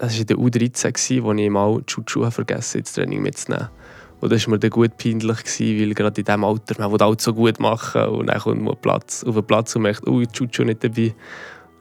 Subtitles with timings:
[0.00, 3.68] Das war in der U13, wo ich mal die Schuhe vergessen ins Training mitzunehmen.
[4.20, 7.22] Und das war mir dann gut peinlich, weil gerade in diesem Alter, man will alles
[7.22, 10.26] so gut machen und dann kommt man Platz, auf den Platz und merkt, oh, die
[10.26, 11.14] Chuchu nicht dabei.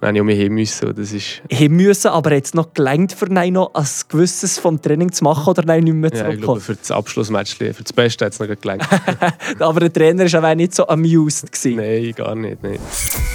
[0.02, 0.96] Dann musste ich auch müssen.
[0.96, 5.14] Das ist Hin müssen, aber jetzt noch gelangt für ihn noch ein gewisses vom Training
[5.14, 8.26] zu machen oder nein, nicht mehr ja, ich glaube, für das Abschlussmatch, für das Beste
[8.26, 8.88] hat es noch gelangt.
[9.60, 11.52] aber der Trainer war auch nicht so amused.
[11.52, 11.78] Gewesen.
[11.78, 12.64] Nein, gar nicht.
[12.64, 12.80] Nein.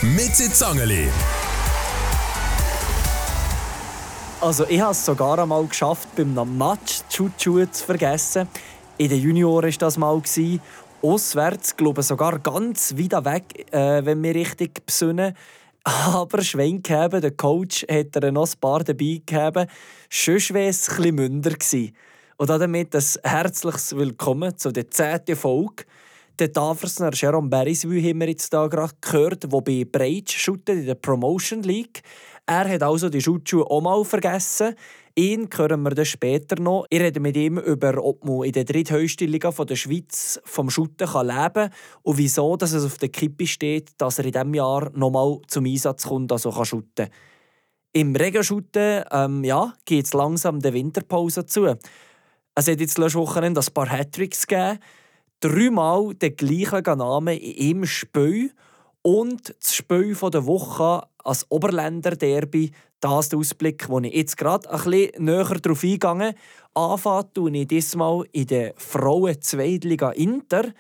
[0.03, 1.09] Mit Zangeli.
[4.45, 8.47] Also ich habe es sogar einmal geschafft, beim Match Schuhe zu vergessen.
[8.99, 10.21] In den Junioren war das mal.
[11.01, 15.35] Auswärts, glaube ich, sogar ganz weit weg, äh, wenn wir richtig besinnen.
[15.83, 19.71] Aber Schwenk haben, der Coach hat er noch ein paar dabei gehabt.
[20.11, 21.97] Sonst wäre es etwas münder gewesen.
[22.37, 25.85] Und damit ein herzliches Willkommen zu der zehnten Folge.
[26.41, 30.87] Der Tafersner Jerome Beriswil haben wir jetzt hier gerade gehört, der bei Breitsch shootet in
[30.87, 32.03] der Promotion League.
[32.45, 34.75] Er hat also die Schutzschuhe auch mal vergessen.
[35.15, 36.87] Ihn hören wir dann später noch.
[36.91, 41.07] Ich rede mit ihm über, ob man in der dritthöchsten Liga der Schweiz vom Schutten
[41.07, 41.71] leben kann
[42.03, 45.67] und wieso dass es auf der Kippe steht, dass er in diesem Jahr nochmal zum
[45.67, 47.11] Einsatz kommt, also kann shooten.
[47.93, 51.77] Im Regenschutten ähm, ja, geht es langsam der Winterpause zu.
[52.57, 54.81] Es hat jetzt letztes Wochenende ein paar Hattricks gegeben.
[55.45, 58.51] Dreimal den gleichen Namen in einem Spiel
[59.03, 64.39] und das Spiel der Woche als Oberländer Derby, das ist der Ausblick, wo ich jetzt
[64.39, 66.35] gerade ein bisschen näher darauf eingehe.
[66.73, 70.73] Anfangen tue ich diesmal in der Frauen-Zweitliga Inter.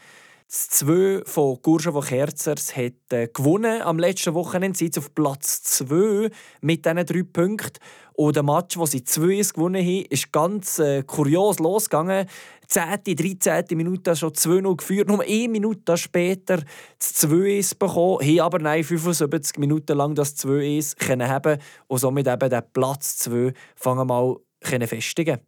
[0.46, 4.78] Das 2 von Gurschen von Kerzers hat äh, gewonnen am letzten Wochenende.
[4.78, 7.80] Sie sind auf Platz 2 mit diesen drei Punkten.
[8.12, 12.28] Und der Match, wo sie 2-1 gewonnen haben, ist ganz äh, kurios losgegangen.
[12.68, 13.76] 10., 13.
[13.76, 15.08] Minute schon 2-0 geführt.
[15.08, 16.62] Nur eine Minute später
[16.98, 18.20] das 2-1 bekommen.
[18.20, 23.52] Haben aber nein, 75 Minuten lang das 2-1 haben und somit eben den Platz 2
[23.74, 25.40] fangen mal festigen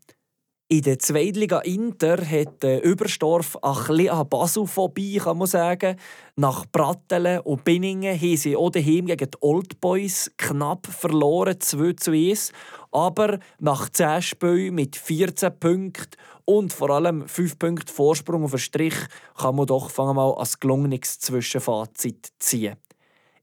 [0.69, 5.97] in der Zweitliga Inter hat äh, Überstorf ein bisschen an Basel vorbei, kann man sagen.
[6.34, 11.92] Nach Brattelen und Binningen haben sie auch daheim gegen die Old Boys knapp verloren, 2
[11.92, 12.52] zu 1.
[12.90, 18.58] Aber nach 10 Spielen mit 14 Punkten und vor allem 5 Punkten Vorsprung auf den
[18.58, 18.96] Strich
[19.36, 22.74] kann man doch fangen mal als gelungenes Zwischenfazit ziehen.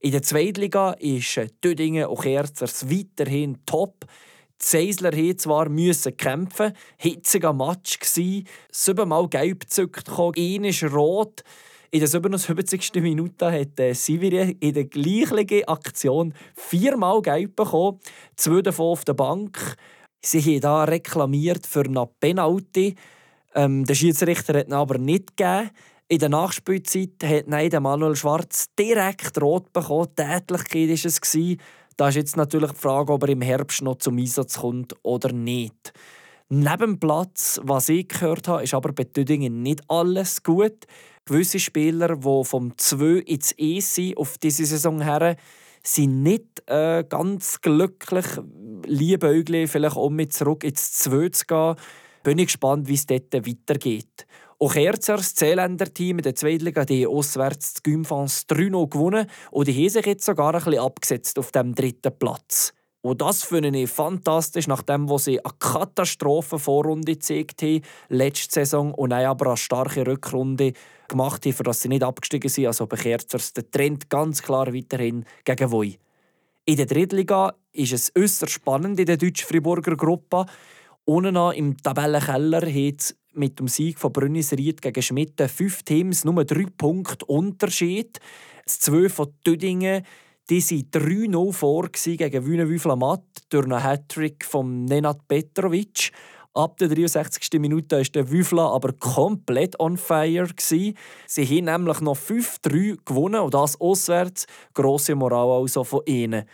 [0.00, 4.04] In der Zweitliga ist äh, Dödingen und Kerzers weiterhin top.
[4.58, 11.42] Seisler mussten zwar müssen kämpfen, hitziger Match gsi, siebenmal gelb gezückt, ein ist rot.
[11.90, 12.94] In der 77.
[12.94, 18.00] Minute hat äh, Siviri in der gleichen Aktion viermal gelb bekommen,
[18.34, 19.76] zwei davon auf der Bank.
[20.20, 22.96] Sie haben da reklamiert für eine Penalty.
[23.54, 25.70] Ähm, der Schiedsrichter hat ihn aber nicht gegeben.
[26.08, 30.14] In der Nachspielzeit hat Manuel Schwarz direkt rot bekommen.
[30.16, 31.56] Tätlichkeit war es.
[31.96, 35.32] Da ist jetzt natürlich die Frage, ob er im Herbst noch zum Einsatz kommt oder
[35.32, 35.92] nicht.
[36.48, 40.86] Neben Platz, was ich gehört habe, ist aber bei Tüdingen nicht alles gut.
[41.24, 45.36] Gewisse Spieler, die vom 2 ins E sind, auf diese Saison her,
[45.82, 48.26] sind nicht äh, ganz glücklich.
[48.86, 51.76] Liebäugli vielleicht auch mit zurück ins 2 zu gehen.
[52.22, 54.26] Bin ich gespannt, wie es dort weitergeht.
[54.64, 59.74] Auch Kerzer, das Zeeländer-Team in der Zweitliga, die auswärts die Gymfans 3 gewonnen und die
[59.74, 62.72] haben sich jetzt sogar ein bisschen abgesetzt auf dem dritten Platz.
[63.02, 69.10] Und das finde ich fantastisch, nachdem wo sie eine Katastrophenvorrunde gezeigt haben, letzte Saison, und
[69.10, 70.72] dann aber eine starke Rückrunde
[71.08, 72.68] gemacht haben, für dass sie nicht abgestiegen sind.
[72.68, 75.98] Also bei Kerzers der Trend ganz klar weiterhin gegen Voi.
[76.64, 80.46] In der Drittliga ist es äußerst spannend in der deutsch-Friburger Gruppe.
[81.04, 86.66] Unten im Tabellenkeller hat mit dem Sieg von Brünnisried gegen Schmitten fünf Teams nur drei
[86.76, 88.18] Punkte Unterschied.
[88.64, 90.04] Das 2 von Tüdingen
[90.50, 96.12] die waren 3-0 vor gegen Wünnewüflamat durch einen Hattrick von Nenad Petrovic.
[96.52, 97.58] Ab der 63.
[97.58, 100.46] Minute war der Wüfla aber komplett on fire.
[100.58, 100.94] Sie
[101.36, 104.46] haben nämlich noch 5-3 gewonnen und das auswärts.
[104.74, 106.44] Grosse Moral also von ihnen.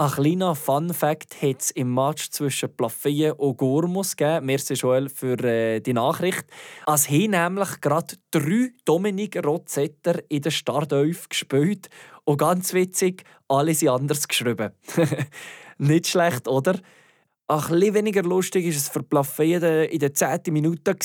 [0.00, 4.46] Ein kleiner Fun-Fact hat es im Match zwischen Plafeye und Gourmus gegeben.
[4.46, 6.46] Merci Joel für äh, die Nachricht.
[6.86, 11.90] Es haben nämlich gerade drei Dominik Rozetter in der Startelf gespielt.
[12.24, 14.70] Und ganz witzig, alle sind anders geschrieben.
[15.76, 16.78] Nicht schlecht, oder?
[17.46, 20.40] Ein bisschen weniger lustig war es für Plafeye in der 10.
[20.48, 20.96] Minute.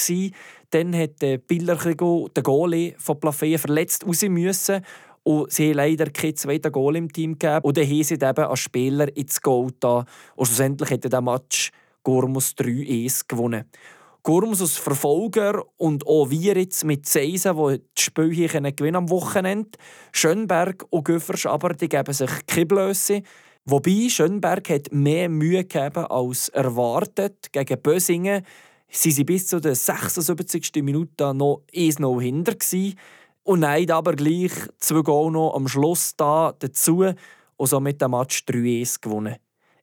[0.69, 4.85] Dann hat der Billerchigo, der Goalie von Plafeye, verletzt raus müssen.
[5.25, 7.61] Und sie haben leider keinen zweiten Goal im Team gegeben.
[7.63, 10.05] Und dann haben sie eben als Spieler ins Goal da.
[10.35, 11.71] Und schlussendlich hat der Match
[12.03, 13.65] Gormus 3-1 gewonnen.
[14.21, 19.09] Gormus als Verfolger und auch wir jetzt mit Seisen, die das Spiel hier gewinnen am
[19.09, 19.71] Wochenende.
[20.11, 23.23] Schönberg und Göffers aber die geben sich keine Blöße.
[23.65, 27.51] Wobei Schönberg hat mehr Mühe gegeben als erwartet.
[27.51, 28.43] Gegen Bösingen
[28.89, 30.71] sie sie bis zu der 76.
[30.83, 32.97] Minute noch 1-0 hinter gewesen.
[33.45, 37.05] Und nein, aber gleich zwei Goal noch am Schluss da dazu
[37.57, 39.35] und somit den Match 3-1 gewonnen.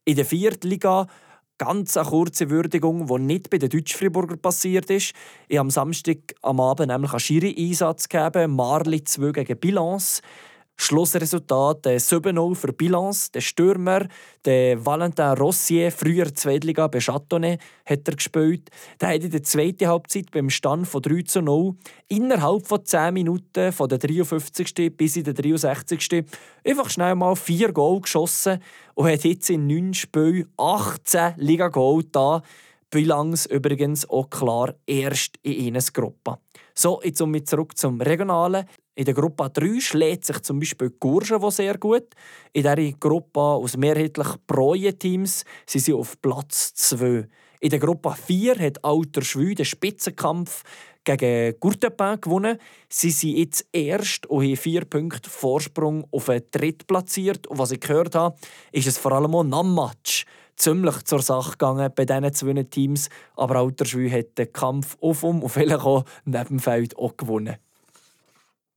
[0.03, 1.07] In der vierten Liga
[1.57, 5.13] ganz eine kurze Würdigung, die nicht bei den Deutsch-Friburger passiert ist.
[5.47, 10.21] Ich habe am Samstag am Abend nämlich einen Schiri-Einsatz gegeben, Marli 2 gegen Bilance.
[10.75, 13.31] Schlussresultat 7-0 für Bilance.
[13.31, 14.07] Der Stürmer,
[14.43, 18.69] der Valentin Rossier, früher Zweitliga bei Châteauneuf, hat er gespielt.
[18.99, 21.75] Der hat in der zweiten Halbzeit beim Stand von 3 0
[22.09, 24.95] innerhalb von 10 Minuten, von der 53.
[24.95, 26.25] bis in der 63.
[26.65, 28.59] einfach schnell mal vier Goal geschossen
[28.95, 32.41] und hat jetzt in 9 Spielen 18 Liga-Goal da.
[32.89, 36.37] Bilance übrigens auch klar erst in ihrer Gruppe.
[36.75, 38.65] So, jetzt um mit zurück zum Regionalen.
[38.95, 42.07] In der Gruppe 3 schlägt sich zum Beispiel Gurschen sehr gut.
[42.51, 47.27] In dieser Gruppe aus mehrheitlich Breue-Teams sind sie auf Platz 2.
[47.59, 50.63] In der Gruppe 4 hat Alter Schwü den Spitzenkampf
[51.03, 52.57] gegen Courtepin gewonnen.
[52.89, 57.47] Sie sind jetzt erst und haben vier Punkte Vorsprung auf den Dritt platziert.
[57.47, 58.35] Und was ich gehört habe,
[58.71, 63.09] ist es vor allem auch ein Match ziemlich zur Sache gegangen bei diesen zwei Teams.
[63.35, 67.17] Aber Alter Schwü hat den Kampf auf um und vielleicht auch neben dem Feld auch
[67.17, 67.57] gewonnen.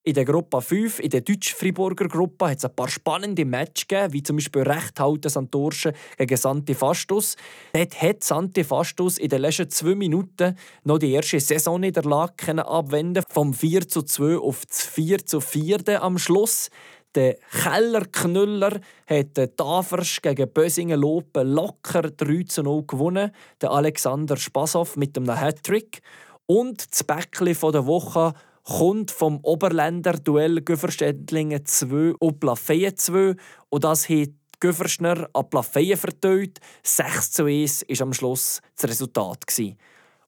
[0.09, 4.13] In der Gruppe 5, in der deutsch-Friburger Gruppe, hat es ein paar spannende Matches gegeben,
[4.13, 7.35] wie zum Beispiel Rechthalten Santorschen gegen Santi Fastus.
[7.73, 13.53] Dort hat Santi Fastus in den letzten zwei Minuten noch die erste Saisonniederlage abwenden vom
[13.53, 16.71] 4 zu 2 auf das 4 zu 4 am Schluss.
[17.17, 23.31] Der Kellerknüller hat den Tafers gegen Bösingen Lopen locker 3 zu 0 gewonnen.
[23.63, 26.03] Der Alexander Spassow mit einem Hattrick.
[26.45, 28.35] Und das Bäckli der Woche
[28.65, 33.35] kommt vom Oberländer Duell Güferstädtlingen 2 und Plafeyen 2
[33.71, 34.31] und das hat
[34.61, 36.59] Güferschner an Plafeyen verteilt.
[36.83, 39.45] 6 zu 1 war am Schluss das Resultat.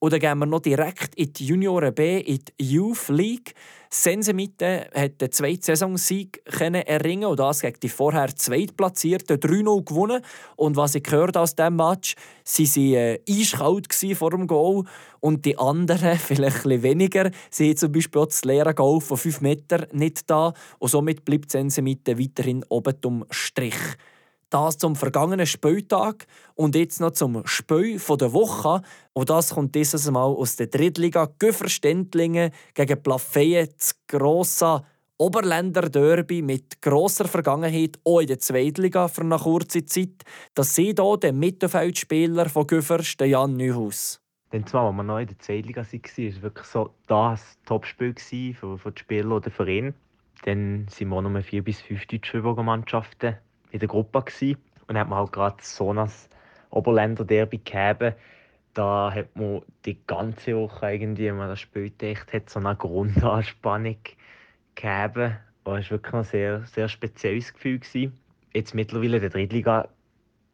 [0.01, 3.55] Dann gehen wir noch direkt in die Junioren B, in die Youth League.
[3.91, 10.23] Sensemite hat den zweiten Saisonsieg erringen und das gegen die vorher zweitplatzierten 3-0 gewonnen.
[10.57, 12.15] Und was ich gehört aus diesem Match,
[12.45, 14.85] sie waren äh, eiskalt vor dem Goal
[15.21, 17.31] und die anderen vielleicht ein weniger.
[17.51, 21.51] Sie zum Beispiel auch das leere Goal von 5 Metern nicht da und somit bleibt
[21.51, 23.75] Sensemite weiterhin oben am Strich.
[24.51, 28.81] Das zum vergangenen Spieltag und jetzt noch zum Spiel der Woche.
[29.13, 34.83] Und das kommt dieses Mal aus der Drittliga Güferständlingen gegen Plafeyen, das grosse
[35.19, 40.25] Oberländer Derby mit grosser Vergangenheit, auch in der Zweitliga für eine kurze Zeit.
[40.55, 44.21] Das sieht hier der Mittelfeldspieler von Güffers, Jan Neuhaus.
[44.51, 48.15] Dann zwar, als wir noch in der Zweitliga waren, war wirklich so das Topspiel
[48.55, 49.93] für, für die Spieler oder Verein.
[50.45, 53.37] Dann sind wir noch vier bis fünf deutsche Mannschaften
[53.71, 54.59] in der Gruppe gewesen.
[54.87, 56.11] und hat man halt gerade so ein
[56.71, 58.15] Oberländer Derby gegeben.
[58.75, 62.77] Da hat man die ganze Woche irgendwie, wenn man das Spiel gedacht hat, so eine
[62.77, 63.97] Grundanspannung
[64.75, 65.37] gegeben.
[65.65, 67.79] Das war wirklich ein sehr, sehr spezielles Gefühl.
[67.79, 68.19] Gewesen.
[68.55, 69.89] Jetzt mittlerweile in der Drittliga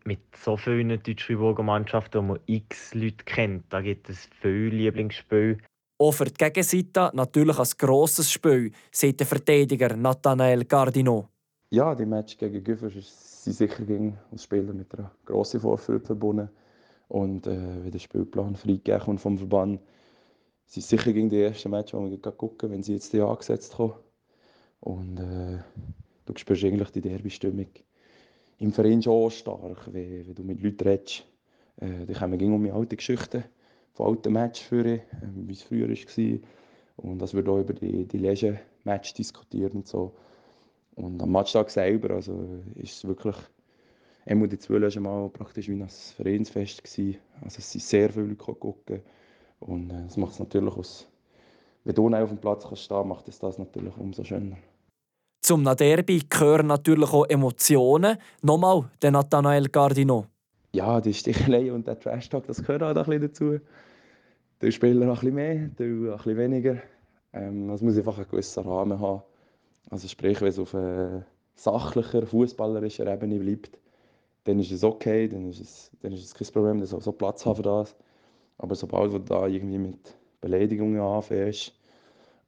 [0.05, 5.59] mit so vielen Deutsch-Friburger Mannschaften, wo man x Leute kennt, da gibt es viele Lieblingsspiele.
[5.99, 11.29] Auch für die Gegenseite natürlich ein grosses Spiel, sagt der Verteidiger Nathanael Gardino.
[11.75, 12.93] Ja, die Match gegen Güffers
[13.43, 16.49] sind sicher gegen als Spieler mit einer grossen Vorfreude verbunden.
[17.09, 19.81] Und äh, wenn der Spielplan freigegeben kommt vom Verband,
[20.67, 23.95] sind sicher gegen die ersten Match, wo wir gucken, wenn sie jetzt die angesetzt haben.
[24.79, 25.59] Und äh,
[26.27, 27.67] du spürst eigentlich die Derby-Stimmung
[28.59, 31.27] im Verein schon stark, wenn, wenn du mit Leuten redest.
[31.81, 33.43] Äh, die kommen um die alte Geschichten
[33.95, 35.03] von alten Matches führen, äh,
[35.35, 36.39] wie es früher war.
[36.99, 40.15] Und das wird auch über die, die Legend-Match diskutiert und so.
[40.97, 43.37] Und am Matchtag selber also, ist es wirklich
[44.27, 47.19] einmal die zwei Mal praktisch wie ein Vereinsfest gewesen.
[47.43, 49.03] Also es sind sehr viele Leute gucken
[49.61, 51.09] und äh, das macht es natürlich aus.
[51.85, 54.57] Wenn du auf dem Platz kannst stehen, macht es das natürlich umso schöner.
[55.43, 58.17] Zum Derby gehören natürlich auch Emotionen.
[58.41, 60.27] Nochmal, der Nathanael Gardino.
[60.73, 63.61] Ja, die Stichelei und der Trash-Talk, das gehört auch ein bisschen dazu.
[64.63, 66.77] Der Spieler ein bisschen mehr, der ein bisschen weniger.
[67.35, 69.23] Ähm, es muss einfach einen gewissen Rahmen haben.
[69.91, 73.79] Also sprich, wenn es auf einer sachlicher, fußballerischer Ebene bleibt,
[74.45, 77.47] dann ist es okay, dann ist es, dann ist es kein Problem, dass so Platz
[77.47, 77.97] haben für das.
[78.59, 81.73] Aber sobald du da irgendwie mit Beleidigungen anfängst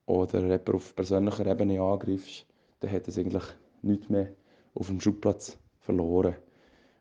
[0.06, 2.46] oder jemanden auf persönlicher Ebene angreifst,
[2.80, 3.44] dann hat es eigentlich
[3.82, 4.28] nichts mehr
[4.74, 6.36] auf dem Schubplatz verloren.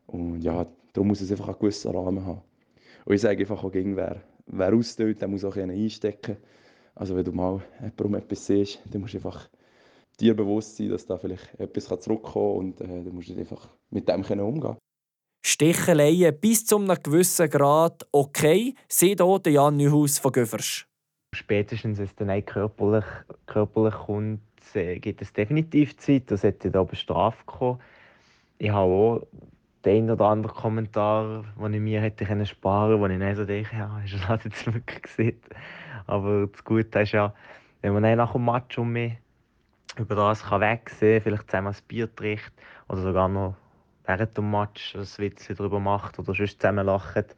[0.07, 2.41] Und ja, darum muss es einfach einen gewissen Rahmen haben.
[3.05, 6.37] Und ich sage einfach auch gegen wer, wer austeilt, der muss auch einstecken.
[6.95, 9.49] Also wenn du mal jemanden um etwas siehst, dann musst du einfach
[10.17, 14.07] dir bewusst sein, dass da vielleicht etwas zurückkommen kann und äh, du musst einfach mit
[14.07, 14.77] dem können umgehen
[15.45, 20.87] Sticheleien bis zu einem gewissen Grad okay, sieht hier der Jan Neuhaus von Göffers.
[21.35, 23.05] Spätestens, wenn es dann auch körperlich,
[23.45, 24.41] körperlich kommt,
[24.73, 26.31] äh, gibt es definitiv Zeit.
[26.31, 27.79] Das hätte da Strafe kommen.
[28.57, 29.27] Ich habe auch
[29.85, 33.45] den oder anderen Kommentar, den ich mir hätte können sparen können, wo ich dann so
[33.45, 35.39] denke, ja, hast du das jetzt wirklich gesehen?
[36.07, 37.35] Aber das Gute ist ja,
[37.81, 39.13] wenn man dann nach dem Match um mich
[39.97, 42.51] über das kann wegsehen, vielleicht zusammen ein Bier trinkt
[42.87, 43.55] oder sogar noch
[44.05, 47.35] während dem Match ein Witz darüber macht oder sonst zusammen lacht.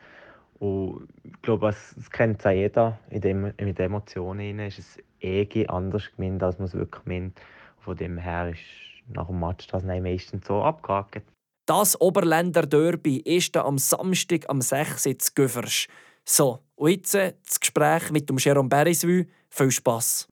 [0.60, 4.60] Und ich glaube, es, es kennt auch jeder in dem, mit den Emotionen.
[4.60, 7.40] Ist es eh anders gemeint, als man es wirklich meint.
[7.80, 8.60] Von dem her ist
[9.08, 11.22] nach dem Match das meistens so abgehakt.
[11.68, 15.06] Das Oberländer Derby ist am Samstag am 6.
[15.06, 15.88] in Göffers.
[16.24, 19.28] So, und jetzt das Gespräch mit dem Jérôme Berisvue.
[19.50, 20.28] Viel Spass!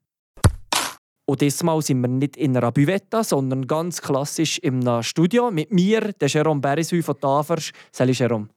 [1.28, 5.72] Und diesmal sind wir nicht in einer Buvetta, sondern ganz klassisch in einem Studio mit
[5.72, 7.72] mir, der Jérôme Berisvue von Tafers.
[7.92, 8.48] Salut Jérôme.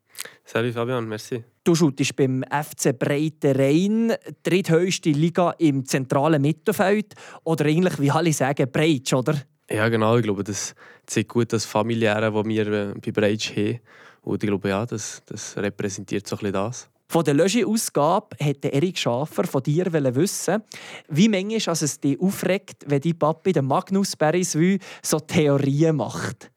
[0.44, 1.42] Salut Fabian, merci.
[1.64, 7.14] Du schautest beim FC Breite Rhein, dritthöchste Liga im zentralen Mittelfeld.
[7.44, 9.40] Oder eigentlich, wie alle sagen, Breitsch, oder?
[9.70, 10.16] Ja, genau.
[10.16, 10.74] Ich glaube, das
[11.06, 13.80] zeigt gut das Familiäre, das wir äh, bei Breitsch haben.
[14.22, 16.90] Und ich glaube, ja, das, das repräsentiert so ein bisschen das.
[17.10, 20.62] Von der Logi-Ausgabe wollte Erik Schafer von dir wissen,
[21.08, 26.50] wie manchmal es dich aufregt, wenn dein Papi, der Magnus Beriswü, so Theorien macht.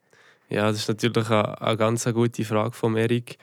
[0.50, 3.38] Ja, das ist natürlich eine, eine ganz gute Frage von Erik.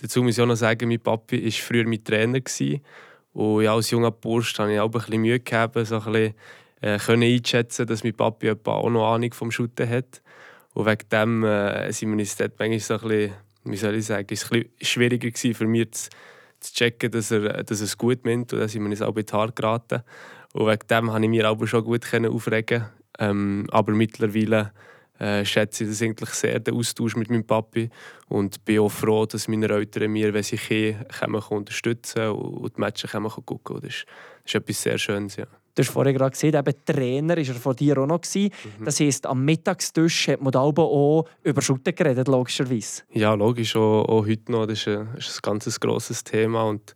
[0.00, 2.40] Dazu muss ich auch noch sagen, mein Papi war früher mein Trainer.
[3.34, 6.34] Und als junger Bursch hatte ich auch ein bisschen Mühe gehabt, so ein bisschen
[6.80, 7.42] äh, können
[7.86, 10.22] dass mein Papi auch noch Ahnung vom Shooten hat.
[10.72, 13.32] Und wegen dem äh, sind wir uns dort manchmal so ein bisschen,
[13.64, 16.08] wie soll ich sagen, ist ein bisschen schwieriger gewesen für mich zu
[16.64, 18.52] zu checken, dass er, dass er es gut meint.
[18.52, 20.02] Und dann sind wir uns auch in die geraten.
[20.52, 22.86] Und wegen dem konnte ich mich aber schon gut aufregen.
[23.18, 24.72] Ähm, aber mittlerweile
[25.18, 27.90] äh, schätze ich das eigentlich sehr, den Austausch mit meinem Papi.
[28.28, 33.10] Und bin auch froh, dass meine Eltern mir, wenn sie können, unterstützen und die Matches
[33.12, 33.80] können gucken.
[33.80, 34.06] Das ist,
[34.44, 35.36] das ist etwas sehr Schönes.
[35.36, 35.46] Ja.
[35.74, 38.20] Du hast vorhin gerade gesehen, eben Trainer war er von dir auch noch.
[38.34, 38.50] Mhm.
[38.84, 43.02] Das heisst, am Mittagstisch hat man auch über Schutten geredet, logischerweise.
[43.10, 44.66] Ja, logisch, auch, auch heute noch.
[44.66, 46.62] Das ist ein, das ist ein ganz grosses Thema.
[46.64, 46.94] Und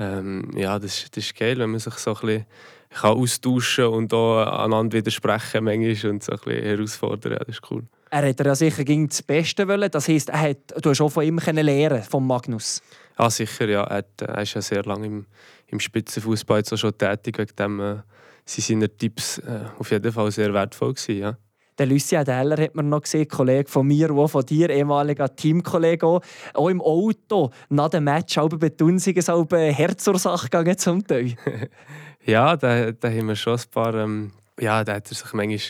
[0.00, 2.46] ähm, ja, das, das ist geil, wenn man sich so ein bisschen
[2.90, 7.32] kann austauschen und auch einander widersprechen manchmal und so ein bisschen herausfordern.
[7.32, 7.84] Ja, das ist cool.
[8.10, 9.90] Er hat ja sicher gegen das Beste wollen.
[9.90, 12.82] Das heisst, er hat, du hast auch von ihm lernen, von Magnus.
[13.18, 13.68] Ja, sicher.
[13.68, 13.84] Ja.
[13.84, 15.26] Er, hat, er ist ja sehr lange im,
[15.68, 17.38] im Spitzenfußball schon tätig.
[17.38, 17.96] Wegen dem äh,
[18.44, 21.36] sind seine Tipps äh, auf jeden Fall sehr wertvoll gewesen, ja.
[21.78, 26.04] Der Lucien Deller hat man noch gesehen, Kollege von mir, auch von dir, ehemaliger Teamkollege.
[26.04, 26.20] Auch,
[26.54, 31.34] auch im Auto, nach dem Match, auch bei Tunsigen, so eine Herzursache gegangen zum Teil.
[32.24, 33.94] ja, da, da haben wir schon ein paar...
[33.94, 35.60] Ähm, ja, da hat er sich manchmal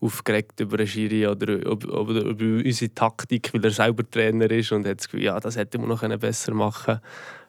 [0.00, 4.86] aufgeregt über eine Schiri oder über, über, unsere Taktik, weil er selber Trainer ist und
[4.86, 7.00] hat das Gefühl, ja, das hätte man noch besser machen können.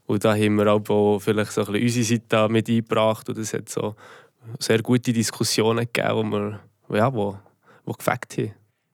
[0.07, 3.53] Und da haben wir auch vielleicht so ein bisschen unsere Seite mit eingebracht und es
[3.53, 3.95] hat so
[4.57, 7.37] sehr gute Diskussionen gegeben, wo wir, ja, wo,
[7.85, 8.53] wo gefällt haben.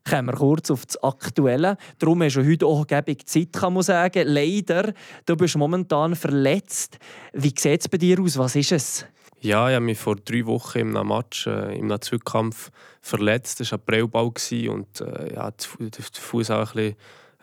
[0.10, 1.78] Kommen wir kurz auf das Aktuelle.
[2.00, 4.28] Darum hast du heute auch gebig Zeit, kann man sagen.
[4.28, 4.92] Leider,
[5.26, 6.98] du bist momentan verletzt.
[7.32, 8.38] Wie sieht es bei dir aus?
[8.38, 9.06] Was ist es?
[9.40, 13.60] Ja, ich habe mich vor drei Wochen im Match, äh, im Zweikampf verletzt.
[13.60, 14.32] Das war ein Prellball
[14.70, 16.96] und äh, ja, der Fuß auch ein bisschen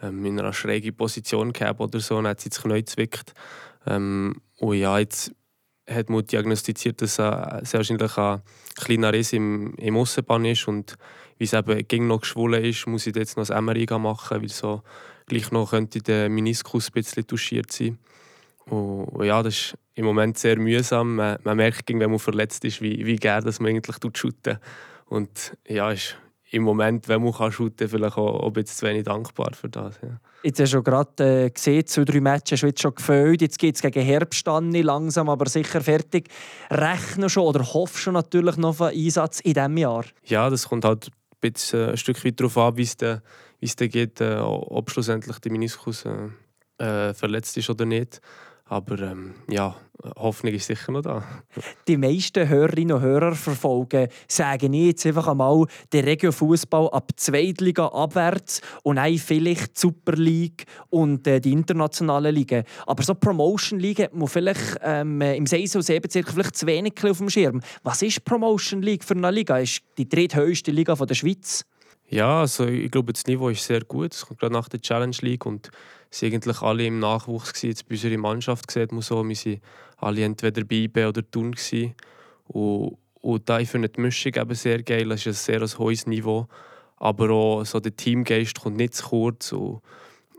[0.02, 2.16] ähm, in einer schrägen Position gehabt oder so.
[2.16, 2.84] Dann hat sie das Knie.
[3.86, 5.32] Ähm, und ja, jetzt
[5.88, 8.42] hat man diagnostiziert, dass er sehr wahrscheinlich ein
[8.76, 10.96] kleiner Riss im, im Aussenbahn ist und
[11.38, 14.48] wie es eben gegen noch geschwollen ist, muss ich jetzt noch ein MRI machen, weil
[14.48, 14.82] so
[15.26, 17.98] gleich noch könnte der Meniskus ein bisschen touchiert sein.
[18.66, 21.16] Und ja, das ist im Moment sehr mühsam.
[21.16, 24.58] Man, man merkt, wenn man verletzt ist, wie, wie gerne man eigentlich shooten
[25.06, 26.16] Und ja, ist
[26.50, 29.68] im Moment, wenn man kann shooten kann, vielleicht auch, ein bisschen zu wenig dankbar für
[29.68, 30.00] das.
[30.02, 30.20] Ja.
[30.42, 33.42] Jetzt hast du gerade äh, gesehen, zwei, drei Matches hast du jetzt schon gefällt.
[33.42, 36.28] Jetzt geht es gegen Herbst an, langsam, aber sicher fertig.
[36.70, 40.04] Rechnen schon oder hoffst du natürlich noch auf einen Einsatz in diesem Jahr?
[40.24, 43.88] Ja, das kommt halt ein, bisschen, äh, ein Stück weit darauf an, wie es dann
[43.88, 46.28] geht, äh, ob schlussendlich der Meniskus äh,
[46.84, 48.20] äh, verletzt ist oder nicht.
[48.70, 49.74] Aber ähm, ja,
[50.16, 51.24] Hoffnung ist sicher noch da.
[51.88, 58.60] Die meisten Hörerinnen und Hörer verfolgen, sagen jetzt einfach einmal, den Regio-Fußball ab Zweitliga abwärts
[58.84, 62.62] und auch vielleicht die Super League und äh, die internationalen Ligen.
[62.86, 67.18] Aber so Promotion League hat man vielleicht ähm, im Saison 7 vielleicht zu wenig auf
[67.18, 67.60] dem Schirm.
[67.82, 69.58] Was ist Promotion League für eine Liga?
[69.58, 71.66] Ist die dritthöchste Liga der Schweiz?
[72.10, 74.12] Ja, also ich glaube, das Niveau ist sehr gut.
[74.12, 75.70] Es kommt gerade nach der Challenge League und
[76.10, 77.68] sind eigentlich alle im Nachwuchs gewesen.
[77.68, 79.60] Jetzt bei unserer Mannschaft sieht man so, wir waren
[79.98, 81.94] alle entweder bei oder Thun gewesen.
[82.48, 85.12] Und, und da ich finde die Mischung eben sehr geil.
[85.12, 86.48] Es ist ein sehr hohes Niveau,
[86.96, 89.80] aber auch so der Teamgeist kommt nicht zu kurz und,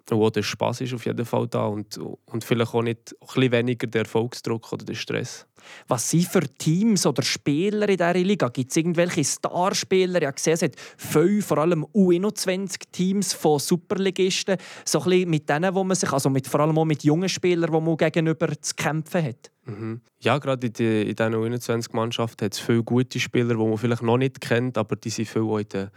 [0.10, 3.28] und auch der Spaß ist auf jeden Fall da und, und vielleicht auch nicht ein
[3.28, 5.46] bisschen weniger der Erfolgsdruck oder der Stress.
[5.88, 8.50] Was sind für Teams oder Spieler in dieser Liga?
[8.50, 10.22] Gibt es irgendwelche Starspieler?
[10.22, 15.50] Ich habe gesehen, es hat viele, vor allem U21-Teams von Superligisten, so ein bisschen mit
[15.50, 18.50] denen, wo man sich, also mit, vor allem auch mit jungen Spielern, die man gegenüber
[18.60, 19.52] zu kämpfen hat.
[19.66, 20.02] Mhm.
[20.22, 24.02] Ja, gerade in, die, in diesen U21-Mannschaften hat es viele gute Spieler, die man vielleicht
[24.02, 25.90] noch nicht kennt, aber die sind viel auch in den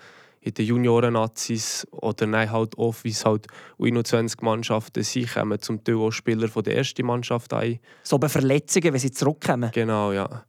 [0.44, 3.46] in den Junioren-Nazis oder nein, halt oft, wie es halt
[3.78, 7.78] U21-Mannschaften sind, kommen zum Teil auch Spieler von der ersten Mannschaft ein.
[8.02, 9.70] So bei Verletzungen, wenn sie zurückkommen?
[9.72, 10.44] Genau, ja.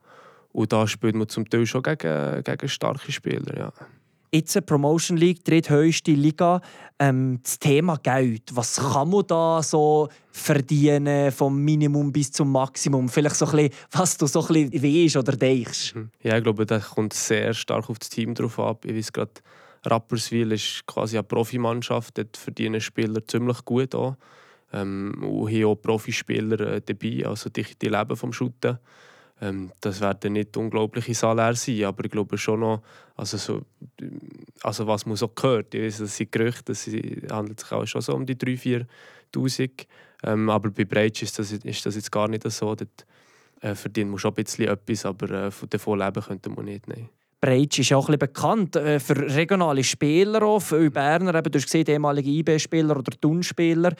[0.51, 3.73] Und da spielt man zum Teil schon gegen, gegen starke Spieler, ja.
[4.33, 6.59] Jetzt eine Promotion League, dritthöchste Liga.
[6.99, 8.53] Ähm, das Thema Geld.
[8.53, 13.07] Was kann man da so verdienen, vom Minimum bis zum Maximum?
[13.07, 15.95] Vielleicht so ein bisschen, was du so ein bisschen weißt oder denkst.
[15.95, 16.09] Mhm.
[16.21, 18.83] Ja, ich glaube, das kommt sehr stark auf das Team drauf ab.
[18.83, 19.31] Ich weiß gerade,
[19.85, 24.17] Rapperswil ist quasi eine Profimannschaft, dort verdienen Spieler ziemlich gut an.
[24.73, 28.79] Ähm, und hier auch Profispieler äh, dabei, also die, die leben vom Shooten.
[29.41, 32.81] Ähm, das werden nicht unglaubliche Saläre sein, aber ich glaube schon noch,
[33.15, 33.61] also, so,
[34.63, 36.87] also was man so gehört, ich weiß, das sind Gerüchte, es
[37.29, 38.85] handelt sich auch schon so um die 3'000,
[39.33, 39.87] 4'000,
[40.23, 43.05] ähm, aber bei Breitsch ist das, ist das jetzt gar nicht so, dort
[43.59, 47.09] äh, verdient man schon ein bisschen etwas, aber äh, davon leben könnte man nicht, nein.
[47.45, 50.41] Breitsch ist auch ein bekannt äh, für regionale Spieler.
[50.41, 53.93] Auch, für Berner, eben, du hast gesehen, ehemalige IB-Spieler oder Tun-Spieler.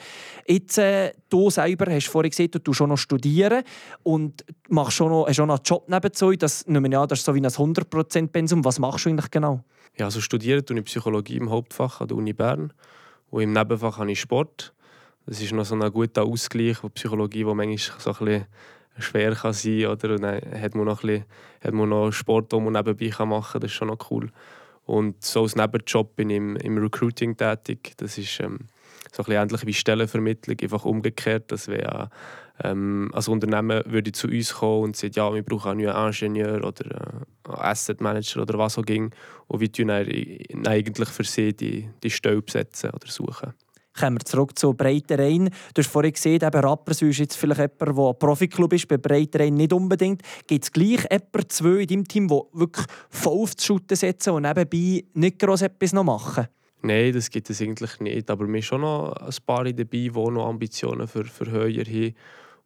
[0.48, 3.62] Jetzt, äh, du selber hast vorhin gesehen, du schon noch studieren
[4.02, 6.32] und machst schon noch, hast auch noch einen Job nebenzu.
[6.32, 8.64] Das, nehme ich an, das ist so wie ein 100%-Pensum.
[8.64, 9.62] Was machst du eigentlich genau?
[9.96, 12.72] Ja, also studiere ich Psychologie im Hauptfach an der Uni Bern
[13.30, 14.74] und im Nebenfach habe ich Sport.
[15.24, 18.46] Das ist noch so ein guter Ausgleich, wo Psychologie, wo manchmal so ein bisschen
[18.98, 19.90] schwer kann sein kann.
[19.92, 20.14] Oder?
[20.14, 21.24] Und dann hat man noch, ein bisschen,
[21.62, 23.60] hat man noch Sport, den man nebenbei machen kann.
[23.60, 24.30] Das ist schon noch cool.
[24.84, 27.94] Und so als Nebenjob bin ich im, im Recruiting tätig.
[27.96, 28.60] Das ist ähm,
[29.12, 31.50] so ein ähnlich wie Stellenvermittlung, einfach umgekehrt.
[31.50, 32.08] Dass wir,
[32.62, 36.64] ähm, als Unternehmen würde zu uns kommen und sagen, ja, wir brauchen einen neuen Ingenieur
[36.64, 39.10] oder äh, Asset Manager oder was auch ging.
[39.48, 43.54] Und wir tun eigentlich für sie die, die Stelle besetzen oder suchen.
[43.98, 45.48] Kommen wir zurück zu Breiterein.
[45.74, 49.54] Du hast vorhin gesehen, eben Rapperswil jetzt vielleicht jemand, der ein Profiklub ist, bei Breiterein
[49.54, 50.22] nicht unbedingt.
[50.46, 54.30] Gibt es gleich jemanden, zwei in deinem Team, die wirklich voll auf die Schute setzen
[54.34, 56.46] und nebenbei nicht gross etwas noch machen?
[56.82, 58.30] Nein, das gibt es eigentlich nicht.
[58.30, 62.14] Aber wir haben schon noch ein paar dabei, die noch Ambitionen für, für höher haben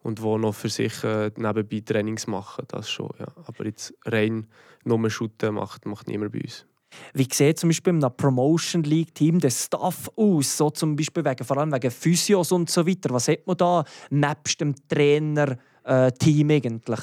[0.03, 2.65] und die noch für sich äh, nebenbei Trainings machen.
[2.67, 3.27] Das schon, ja.
[3.45, 4.47] Aber jetzt rein
[4.83, 6.65] nur Shooten macht, macht niemand bei uns.
[7.13, 10.57] Wie sieht zum Beispiel in Promotion League Team der Staff aus?
[10.57, 13.13] So zum Beispiel wegen, vor allem wegen Physios und so weiter.
[13.13, 16.99] Was hat man da nebst dem Trainer-Team äh, eigentlich?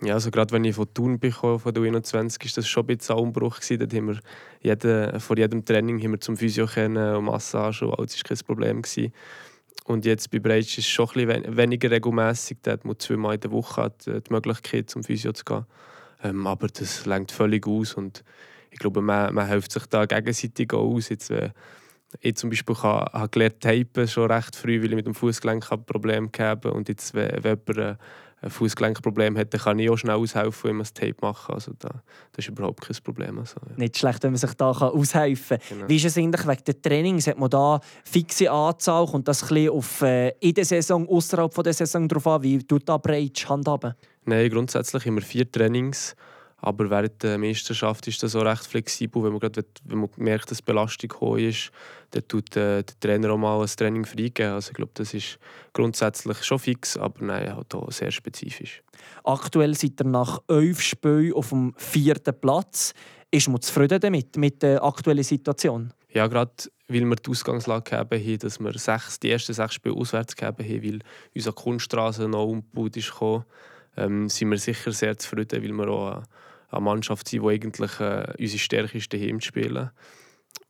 [0.00, 2.96] Ja, also gerade wenn ich von Thun bekomme, von der U21, ist das schon ein
[2.96, 3.80] bisschen ein Umbruch gewesen.
[3.80, 4.20] Dort haben wir
[4.60, 8.46] jeden, vor jedem Training haben wir zum Physio kennen und Massage und alles war kein
[8.46, 9.12] Problem gewesen.
[9.86, 12.58] Und jetzt bei Breitsch ist es schon ein bisschen weniger regelmäßig.
[12.66, 15.64] Hat man zweimal in der Woche die Möglichkeit, zum Physio zu gehen.
[16.22, 18.22] Ähm, aber das lenkt völlig aus und
[18.78, 21.08] ich glaube, man, man hilft sich da gegenseitig aus.
[21.08, 21.50] Jetzt, äh,
[22.20, 25.72] ich zum Beispiel habe, habe gelernt tapen schon recht früh, weil ich mit dem Fußgelenk
[25.72, 26.72] ein Problem habe.
[26.72, 27.96] Und jetzt, wenn, wenn jemand äh,
[28.40, 31.72] ein Fußgelenkproblem hat, dann kann ich auch schnell aushelfen, wenn man das Tape machen Also
[31.76, 31.88] da,
[32.30, 33.36] das ist überhaupt kein Problem.
[33.40, 33.74] Also, ja.
[33.76, 35.68] Nicht schlecht, wenn man sich da aushelfen kann.
[35.76, 35.88] Genau.
[35.88, 37.26] Wie ist es eigentlich wegen der Trainings?
[37.26, 39.06] Hat man da fixe Anzahl?
[39.06, 42.44] und das ein auf äh, in der Saison, außerhalb der Saison drauf an?
[42.44, 43.94] Wie tut da Breitsch handhaben?
[44.24, 46.14] Nein, grundsätzlich immer vier Trainings.
[46.60, 49.22] Aber während der Meisterschaft ist das auch recht flexibel.
[49.22, 51.70] Wenn man, grad, wenn man merkt, dass die Belastung hoch ist,
[52.10, 54.52] dann tut äh, der Trainer auch mal ein Training freigeben.
[54.52, 55.38] Also ich glaube, das ist
[55.72, 58.82] grundsätzlich schon fix, aber nein, halt auch sehr spezifisch.
[59.22, 62.92] Aktuell seid ihr nach elf Spielen auf dem vierten Platz.
[63.30, 65.92] Ist man zufrieden damit, mit der aktuellen Situation?
[66.10, 66.50] Ja, gerade
[66.88, 71.00] weil wir die Ausgangslage haben, dass wir sechs, die ersten sechs Spiele auswärts haben, weil
[71.34, 73.12] unsere Kunststraße noch umgebaut ist,
[73.96, 76.22] ähm, sind wir sicher sehr zufrieden, weil wir auch
[76.68, 79.90] eine Mannschaft sind, die eigentlich äh, unsere Stärke ist, daheim zu spielen.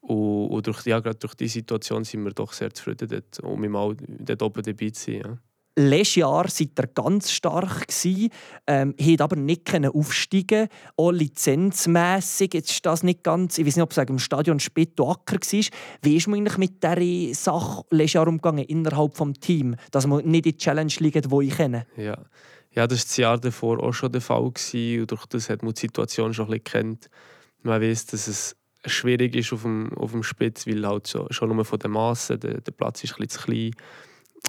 [0.01, 3.61] Und, und durch, ja, gerade durch diese Situation sind wir doch sehr zufrieden, dort, um
[3.69, 5.23] mal dort oben dabei zu sein.
[5.25, 5.39] Ja.
[5.81, 7.87] Letztes Jahr seid ihr ganz stark
[8.67, 12.55] ähm, habt aber nicht aufsteigen auch lizenzmässig.
[12.55, 15.65] Jetzt ist das nicht ganz, ich weiß nicht, ob es im Stadion Spitto Acker war.
[16.03, 20.25] Wie ist man eigentlich mit dieser Sache letztes Jahr umgegangen, innerhalb des Teams, dass man
[20.25, 21.87] nicht in die Challenge liegt, die ich kenne?
[21.97, 22.25] Ja,
[22.79, 24.53] ja, das war das Jahr davor auch schon der Fall.
[24.53, 27.11] Gewesen, und durch das hat man die Situation schon ein bisschen kennt.
[27.65, 31.49] Man weiß, dass es schwierig ist auf dem, auf dem Spitz, weil halt schon, schon
[31.49, 33.73] nur von den Massen, der, der Platz ist ein zu klein,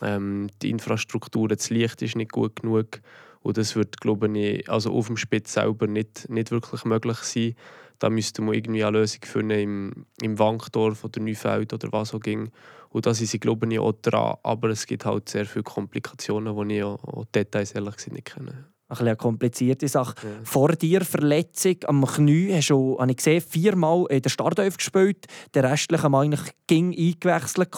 [0.03, 3.01] ähm, die Infrastruktur, das Licht ist nicht gut genug
[3.41, 7.55] Und das wird, glaube ich, also auf dem Spitz selber nicht, nicht wirklich möglich sein.
[7.97, 12.19] Da müsste man irgendwie eine Lösung finden im, im Wankdorf oder Neufeld oder was auch
[12.19, 12.51] ging.
[12.89, 14.37] Und da sind sie, glaube ich, auch dran.
[14.43, 18.25] Aber es gibt halt sehr viele Komplikationen, die ich auch, auch Details ehrlich gesagt nicht
[18.25, 20.15] kenne ein eine komplizierte Sache.
[20.23, 20.29] Ja.
[20.43, 25.27] Vor dir Verletzung am Knie hast du, habe ich gesehen, viermal in der Startelf gespielt.
[25.53, 27.69] Der restliche Mal eigentlich ging eingewechselt.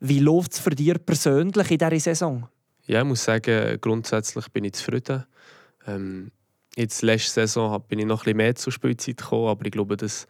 [0.00, 2.48] Wie läuft es für dich persönlich in dieser Saison?
[2.86, 5.24] Ja, ich muss sagen, grundsätzlich bin ich zufrieden.
[5.86, 6.30] Ähm,
[6.74, 9.96] jetzt letzte Saison bin ich noch ein bisschen mehr zur Spielzeit gekommen, aber ich glaube,
[9.96, 10.26] das,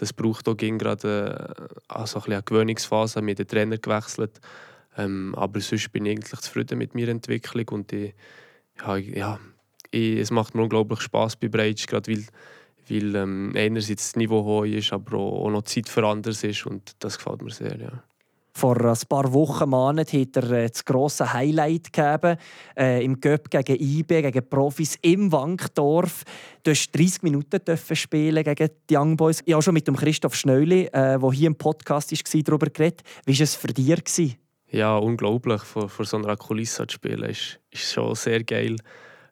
[0.00, 4.40] das braucht auch gerade äh, also ein eine Gewöhnungsphase, mit dem Trainer gewechselt.
[4.96, 8.14] Ähm, aber sonst bin ich eigentlich zufrieden mit meiner Entwicklung und ich,
[8.80, 9.40] ja, ja
[9.90, 12.24] ich, es macht mir unglaublich Spaß bei Breitsch, gerade weil,
[12.88, 16.64] weil ähm, einerseits das Niveau hoch ist, aber auch, auch noch Zeit für anderes ist
[16.64, 17.78] und das gefällt mir sehr.
[17.78, 18.02] Ja.
[18.52, 22.36] Vor ein paar Wochen Monat hat er äh, das grosse Highlight gegeben
[22.76, 26.24] äh, im Göpp gegen IB, gegen Profis im Wankdorf.
[26.62, 27.60] Du hast 30 Minuten
[27.94, 29.42] spielen gegen die Young Boys.
[29.44, 33.02] Ich habe schon mit dem Christoph Schneuli, äh, der hier im Podcast war, darüber geredet.
[33.24, 34.38] Wie war es für dich?
[34.70, 35.62] Ja, unglaublich.
[35.62, 38.76] Vor, vor so einer Kulisse zu spielen ist, ist schon sehr geil.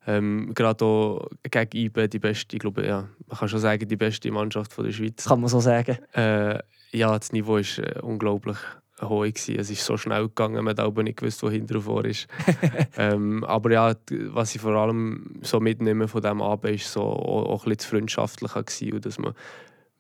[0.07, 3.97] Ähm, gerade auch gegen IBE die beste, ich glaube, ja, man kann schon sagen, die
[3.97, 5.27] beste Mannschaft von der Schweiz.
[5.27, 5.99] Kann man so sagen.
[6.15, 6.61] Äh,
[6.93, 8.57] ja, das Niveau war äh, unglaublich
[9.03, 9.25] hoch.
[9.25, 12.27] Es ist so schnell gegangen, man hat aber nicht gewusst, wo hinter vor ist.
[12.97, 17.47] ähm, aber ja, was ich vor allem so mitnehme von diesem Abend, ist so auch,
[17.47, 19.35] auch ein bisschen freundschaftlicher gewesen, und dass man,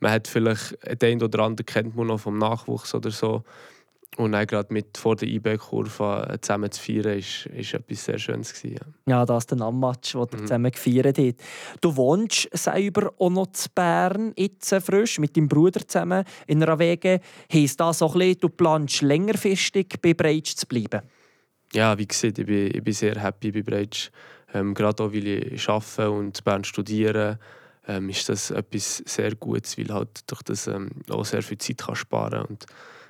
[0.00, 3.44] man hat vielleicht den oder anderen kennt man noch vom Nachwuchs oder so
[4.16, 8.18] und dann gerade mit vor der IB-Kurve äh, zusammen zu feiern, ist, ist etwas sehr
[8.18, 8.52] Schönes.
[8.52, 9.18] Gewesen, ja.
[9.18, 10.38] ja, das ist der Nammatch, den mhm.
[10.38, 11.40] zusammen gefeiert habt.
[11.80, 16.78] Du wohnst selber auch noch zu Bern, jetzt frisch, mit deinem Bruder zusammen in einer
[16.78, 17.20] Wege.
[17.52, 21.02] Heißt das so ein bisschen, du planst längerfristig bei Breitsch zu bleiben?
[21.72, 24.10] Ja, wie gesagt, ich bin, ich bin sehr happy bei Breitsch.
[24.52, 27.38] Ähm, gerade auch, weil ich arbeite und Bern studiere,
[27.86, 31.78] ähm, ist das etwas sehr Gutes, weil halt durch das ähm, auch sehr viel Zeit
[31.78, 32.58] kann sparen kann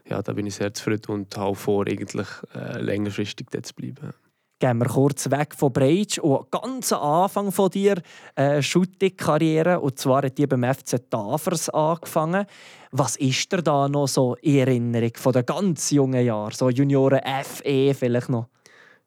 [0.09, 4.13] ja, da bin ich sehr zufrieden und habe vor, eigentlich äh, längerfristig dort zu bleiben.
[4.61, 8.03] Gehen wir kurz weg von Breitsch und ganz am Anfang von dir
[8.35, 12.45] äh, Shooting-Karriere und zwar hat die beim FC Tafers angefangen.
[12.91, 17.21] Was ist dir da noch so in Erinnerung von den ganz jungen Jahren, so Junioren
[17.45, 18.49] FE vielleicht noch?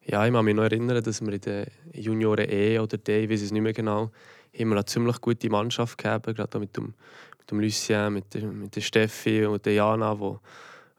[0.05, 3.29] Ja, ich kann mich noch erinnern, dass wir in den Junioren E oder D, ich
[3.29, 4.09] weiß es nicht mehr genau,
[4.53, 6.93] immer eine ziemlich gute Mannschaft gehabt, gerade mit dem,
[7.39, 10.39] mit dem Lucien, mit der, mit der Steffi und der Jana, wo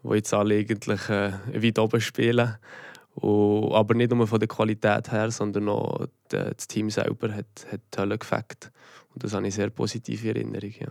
[0.02, 2.56] die jetzt alle eigentlich äh, weit oben spielen.
[3.14, 7.80] Und, aber nicht nur von der Qualität her, sondern auch das Team selber hat, hat
[8.10, 8.72] die gefackt.
[9.12, 10.72] Und das habe ich sehr positive Erinnerung.
[10.80, 10.88] Ja.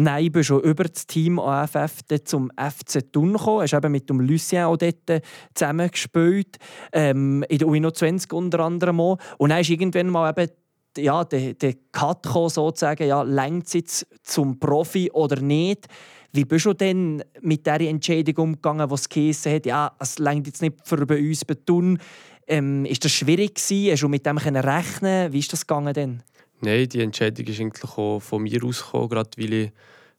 [0.00, 3.62] Nein, ich bin schon über das Team AFF zum FC Thun gekommen.
[3.62, 5.22] Hast eben mit dem Lucien auch dort
[5.54, 6.56] zusammen gespielt.
[6.92, 9.18] Ähm, in der U21 unter anderem auch.
[9.38, 10.52] Und dann ist irgendwann mal eben
[10.96, 15.86] ja, der, der Cut gekommen, sozusagen, ja, längt es jetzt zum Profi oder nicht.
[16.32, 20.62] Wie bist du denn mit dieser Entscheidung umgegangen, was geheißen hat, ja, es längt jetzt
[20.62, 21.98] nicht für bei uns Beton?
[22.46, 23.92] Ähm, ist das schwierig gewesen?
[23.92, 26.22] Hast du mit dem rechnen Wie ist das gegangen denn?
[26.60, 29.72] Nein, die Entscheidung ist eigentlich auch von mir ausgekommen, gerade weil ich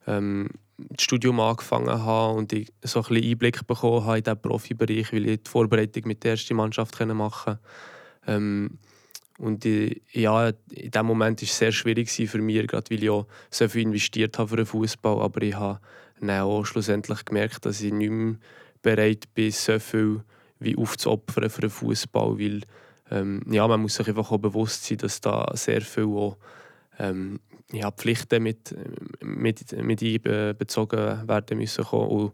[0.08, 4.42] ähm, das Studium angefangen habe und ich so ein bisschen Einblick bekommen habe in diesen
[4.42, 7.60] Profibereich, weil ich die Vorbereitung mit der ersten Mannschaft machen konnte.
[8.26, 8.80] Ähm,
[9.40, 13.10] und ich, ja, in diesem Moment war es sehr schwierig für mich, gerade weil ich
[13.10, 15.22] auch so viel investiert habe für den Fußball.
[15.22, 15.80] Aber ich habe
[16.20, 18.36] dann auch schlussendlich gemerkt, dass ich nicht mehr
[18.82, 20.24] bereit bin, so viel
[20.60, 22.38] wie aufzuopfern für den Fußball.
[22.38, 22.62] Weil
[23.12, 26.36] ähm, ja, man muss sich einfach auch bewusst sein, dass da sehr viel auch,
[27.00, 27.40] ähm,
[27.72, 28.76] ja, Pflichten mit,
[29.24, 31.86] mit, mit einbezogen werden müssen.
[31.86, 32.34] Und,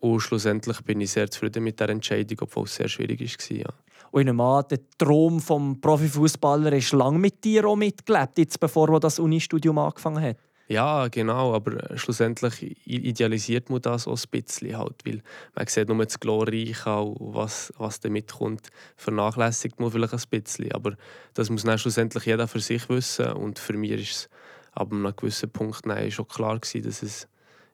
[0.00, 3.56] und schlussendlich bin ich sehr zufrieden mit der Entscheidung, obwohl es sehr schwierig war.
[3.56, 3.83] Ja.
[4.14, 8.60] Und ich nehme an, der Traum des Profifußballer ist lange mit dir auch mitgelebt, jetzt
[8.60, 10.36] bevor er das Unistudium angefangen hat.
[10.68, 15.20] Ja, genau, aber äh, schlussendlich idealisiert man das auch ein bisschen, halt, weil
[15.56, 20.92] man sieht nur das Glorreiche, was, was damit kommt, vernachlässigt man vielleicht ein bisschen, aber
[21.34, 24.28] das muss dann schlussendlich jeder für sich wissen und für mich ist es
[24.70, 27.26] ab einem gewissen Punkt schon klar gewesen, dass es,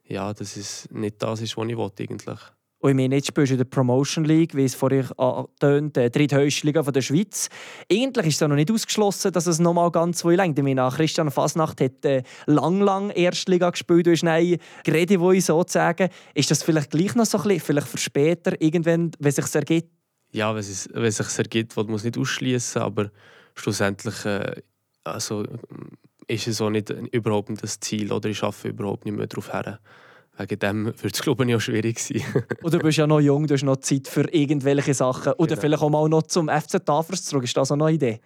[0.07, 2.41] ja, dass es nicht das ist, was ich eigentlich.
[2.81, 6.09] Und ich meine, jetzt spielst du in der Promotion League, wie es vorhin angetönt, der
[6.09, 7.51] dritthöchste Liga der Schweiz.
[7.93, 10.89] Eigentlich ist es noch nicht ausgeschlossen, dass es noch mal ganz so lang Ich meine,
[10.89, 14.07] Christian Fasnacht hat äh, lang, lang Erstliga gespielt.
[14.07, 16.09] Du hast nein, geredet, wo ich sozusagen.
[16.35, 19.91] Ist das vielleicht gleich noch so ein bisschen, vielleicht für später, irgendwann, wenn es ergibt?
[20.33, 23.11] Ja, wenn es, wenn es sich ergibt, muss man es nicht ausschließen, aber
[23.55, 24.63] schlussendlich äh,
[25.05, 25.45] also,
[26.29, 29.53] ist es auch nicht überhaupt nicht das Ziel oder ich arbeite überhaupt nicht mehr darauf
[29.53, 29.81] her.
[30.41, 32.23] Wegen dem wird es, glaube ich, auch schwierig sein.
[32.63, 35.35] Oder du bist ja noch jung, du hast noch Zeit für irgendwelche Sachen.
[35.35, 35.61] Oder genau.
[35.61, 37.45] vielleicht auch mal noch zum FC Tafers zurück.
[37.45, 38.21] Ist das auch noch eine Idee?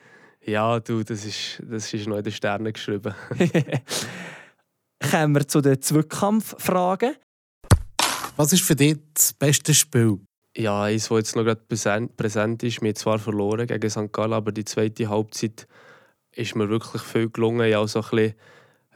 [0.47, 3.15] Ja, du, das ist, das ist noch in den Sternen geschrieben.
[5.11, 7.17] Kommen wir zu den Zweikampffragen.
[8.37, 10.21] Was ist für dich das beste Spiel?
[10.57, 14.13] Ja, eins, das jetzt noch gerade präsent, präsent ist, mir zwar verloren gegen St.
[14.13, 15.67] Gallen, aber die zweite Halbzeit
[16.31, 17.69] ist mir wirklich viel gelungen.
[17.69, 18.35] Ja, so ein bisschen,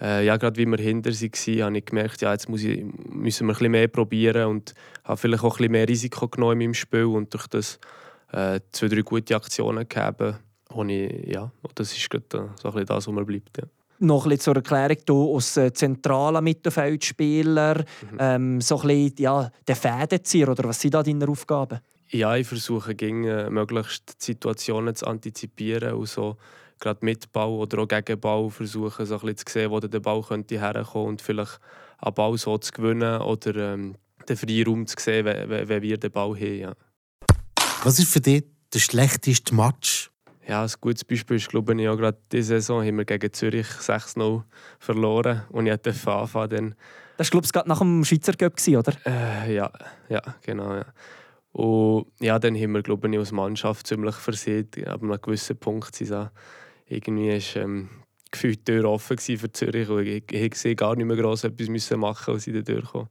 [0.01, 3.47] äh, ja gerade wie wir hinter waren, habe ich gemerkt, ja, jetzt muss ich, müssen
[3.47, 6.59] wir ein bisschen mehr probieren und habe vielleicht auch ein bisschen mehr Risiko genommen in
[6.69, 7.79] meinem Spiel und durch das
[8.33, 10.37] äh, zwei, drei gute Aktionen gegeben.
[10.71, 13.59] Und ich, ja, das ist gerade so ein bisschen das, was mir bleibt.
[13.59, 13.65] Ja.
[14.01, 18.19] Noch ein bisschen zur Erklärung, du als äh, zentraler Mittelfeldspieler, mhm.
[18.21, 21.81] ähm, so ein bisschen ja, der Fädenzieher, oder was sind da deine Aufgaben?
[22.11, 26.37] Ja, ich versuche gegen äh, möglichst Situationen zu antizipieren und so
[26.81, 30.01] gerade mit Ball oder auch gegen Ball versuchen, so ein bisschen zu sehen, wo der
[30.01, 31.61] Ball könnte herkommen und vielleicht
[31.99, 33.97] einen Ball so zu gewinnen oder ähm,
[34.29, 36.59] den freien Raum zu sehen, wenn, wenn wir den Ball haben.
[36.59, 36.75] Ja.
[37.85, 40.11] Was ist für dich der schlechteste Match?
[40.47, 43.67] Ja, ein gutes Beispiel ist, glaube ich, auch gerade diese Saison haben wir gegen Zürich
[43.67, 44.43] 6-0
[44.79, 46.49] verloren und ich durfte anfangen.
[46.49, 46.75] Dann
[47.19, 48.93] das war, glaube ich, gerade nach dem Schweizer Cup, oder?
[49.05, 49.71] Äh, ja,
[50.09, 50.75] ja, genau.
[50.75, 50.87] Ja.
[51.53, 54.69] Und ja, dann haben wir, glaube ich, als Mannschaft ziemlich versehen.
[54.87, 56.29] Ab einem gewissen Punkt sind so,
[56.89, 57.89] irgendwie ist ähm,
[58.31, 61.69] gefühlt die Tür offen für Zürich und ich, ich, ich gar nicht mehr gross etwas
[61.69, 63.09] müssen machen, als ich da durchkomme.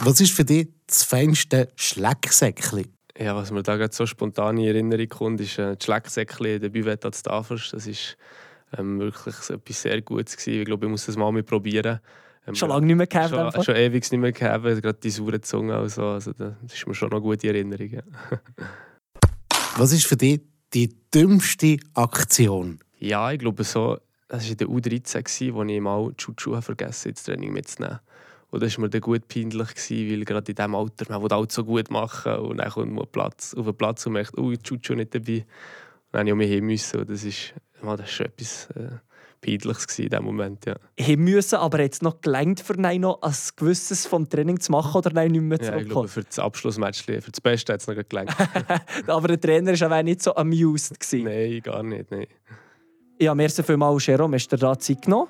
[0.00, 2.86] Was ist für dich das feinste Schlecksäckchen?
[3.16, 6.60] Ja, was mir da gerade so spontan in Erinnerung kommt, ist äh, das Schlecksäckchen in
[6.60, 7.70] der Buvette als Tafers.
[7.70, 8.16] Das ist
[8.76, 10.60] ähm, wirklich etwas sehr Gutes gewesen.
[10.60, 12.00] Ich glaube, ich muss das mal mit probieren.
[12.46, 13.30] Ähm, schon lange nicht mehr gehabt?
[13.30, 15.76] Schon, schon ewig nicht mehr gehabt, gerade die saure Zunge.
[15.76, 17.88] Also, also das ist mir schon eine gute Erinnerung.
[17.88, 18.02] Ja.
[19.76, 20.40] was ist für dich
[20.72, 22.80] die dümmste Aktion?
[23.04, 27.10] Ja, ich glaube so, das war in der U13, wo ich mal die Schuhe vergessen
[27.10, 28.00] ins Training mitzunehmen.
[28.50, 31.32] Und das war mir dann gut peinlich, gewesen, weil gerade in diesem Alter, man will
[31.32, 34.50] alles so gut machen und dann kommt man Platz, auf den Platz und merkt, oh,
[34.50, 35.44] die Chuchu nicht dabei.
[36.12, 37.00] Und dann musste ich auch hin müssen.
[37.00, 38.88] Und das ist, das ist schon etwas äh,
[39.44, 40.76] Peinliches in diesem Moment, ja.
[40.96, 45.10] Hin müssen, aber jetzt noch gelangt für noch ein gewisses vom Training zu machen oder
[45.12, 45.78] nein nicht mehr zurückkommen?
[45.78, 48.34] Ja, ich glaube, für das Abschlussmatch, für das Beste hat es noch gelangt.
[49.08, 50.98] aber der Trainer war auch nicht so amused.
[50.98, 51.24] Gewesen.
[51.24, 52.28] Nein, gar nicht, nein.
[53.18, 55.28] Ja, merci vielmals, Jerome, hast du dir Zeit genommen?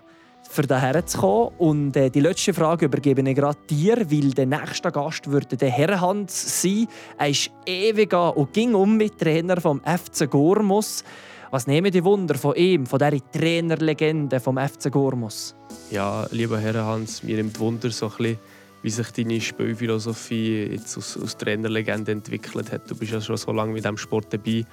[0.50, 1.54] für daher zu kommen.
[1.58, 5.70] Und äh, die letzte Frage übergebe ich gerade dir, weil der nächste Gast würde der
[5.70, 6.86] Herrenhans sein.
[7.18, 11.02] Er ist ewig und ging um mit Trainer vom FC Gormus.
[11.50, 15.54] Was nehmen die Wunder von ihm, von dieser Trainerlegende vom FC Gormus?
[15.90, 18.38] Ja, lieber Herrenhans, mir nimmt Wunder so ein bisschen,
[18.84, 22.88] wie sich deine Spielphilosophie jetzt aus, aus Trainerlegende entwickelt hat.
[22.88, 24.64] Du bist ja schon so lange mit diesem Sport dabei.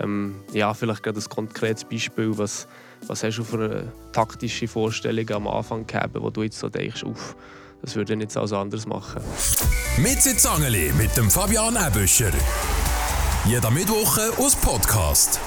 [0.00, 2.68] Ähm, ja, vielleicht gerade ein konkretes Beispiel, was
[3.06, 7.02] was hast du für eine taktische Vorstellung am Anfang gehabt, wo du jetzt so denkst,
[7.04, 7.36] uff,
[7.82, 9.22] das würde ich jetzt alles anders machen?
[9.98, 12.32] Mit Sitzangeli mit dem Fabian Ebüscher.
[13.46, 15.40] Jeder Mittwoch aus Podcast.